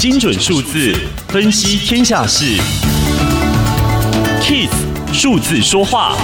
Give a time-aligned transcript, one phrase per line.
[0.00, 0.96] 精准数字
[1.28, 2.58] 分析天下事
[4.40, 6.16] ，KISS 数字说话。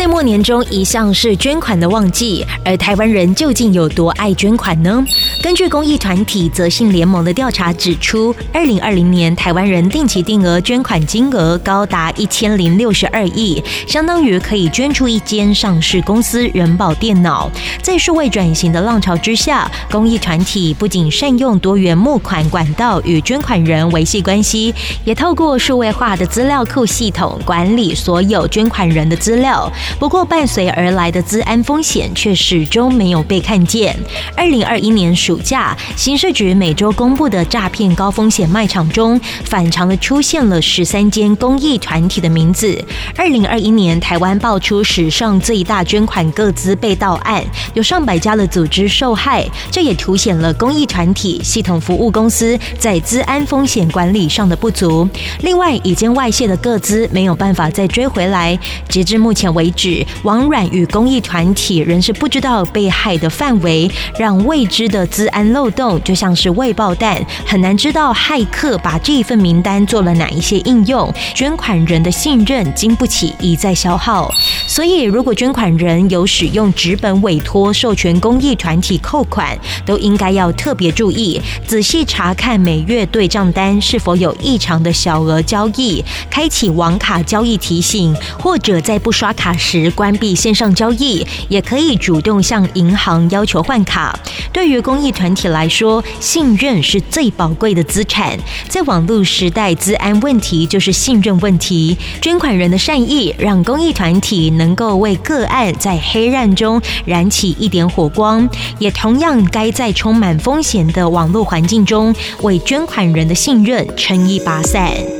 [0.00, 5.04] 岁末年终一向是捐款的旺季，而台湾人究竟有多爱捐款呢？
[5.42, 17.50] 根据公益团体泽信联盟的调查指出，二零二零年台湾人定期定额捐款金额高达一千零六十二亿，相当于可以捐出一间上市公司人保电脑。
[17.82, 24.74] 在数位转型的浪潮之下，公益团体不仅善用多元募款管道与捐款人维系关系，
[25.04, 29.70] 也透过数位化的资料库系统管理所有捐款人的资料。
[29.98, 33.94] 不过，伴随而来的资安风险却始终没有被看见。
[34.34, 42.82] 二零二一年暑假，刑事局每周公布的诈骗高风险卖场中，反常的出现了十三间公益团体的名字。
[43.16, 49.46] 二零二一年，台湾爆出史上最大捐款个资被盗案，有上百家的组织受害。
[49.70, 55.08] 这也凸显了公益团体系统服务公司在资安风险管理上的不足。
[55.40, 58.58] 另外，已经外泄的个资没有办法再追回来。
[58.88, 71.10] 截至目前为止，指网软与公益团体仍是不知道被害的范围，让未知的资安漏洞就像是未爆弹，很难知道骇客把这一份名单做了哪一些应用。
[71.34, 74.30] 捐款人的信任经不起一再消耗，
[74.66, 89.69] 所以如果捐款人有使用纸本委托授权公益团体扣款，都应该要特别注意，仔细查看每月对账单是否有异常的小额交易，开启网卡交易提醒，或者在不刷卡时。
[89.70, 94.18] 时关闭线上交易，也可以主动向银行要求换卡。
[94.52, 98.36] 对于公益团体来说，信任是最宝贵的资产。
[98.68, 101.96] 在网络时代，资安问题就是信任问题。
[102.20, 108.48] 捐款人的善意，让公益团体能够为个案在黑暗中燃起一点火光，
[108.80, 115.19] 也同样该在充满风险的网络环境中，为捐款人的信任撑一把伞。